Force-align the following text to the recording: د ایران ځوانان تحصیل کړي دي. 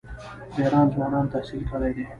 د 0.53 0.55
ایران 0.63 0.87
ځوانان 0.93 1.25
تحصیل 1.33 1.63
کړي 1.71 1.91
دي. 1.95 2.05